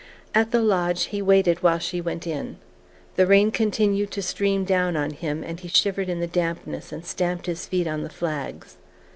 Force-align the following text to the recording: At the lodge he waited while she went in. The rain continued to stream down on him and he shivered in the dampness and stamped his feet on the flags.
At 0.33 0.49
the 0.49 0.63
lodge 0.63 1.03
he 1.13 1.21
waited 1.21 1.61
while 1.61 1.77
she 1.77 2.01
went 2.01 2.25
in. 2.25 2.57
The 3.17 3.27
rain 3.27 3.51
continued 3.51 4.09
to 4.13 4.23
stream 4.23 4.65
down 4.65 4.97
on 4.97 5.11
him 5.11 5.43
and 5.43 5.59
he 5.59 5.67
shivered 5.67 6.09
in 6.09 6.19
the 6.19 6.25
dampness 6.25 6.91
and 6.91 7.05
stamped 7.05 7.45
his 7.45 7.67
feet 7.67 7.85
on 7.85 8.01
the 8.01 8.09
flags. 8.09 8.77